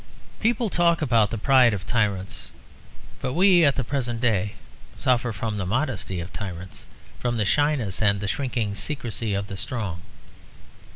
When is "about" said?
1.03-1.29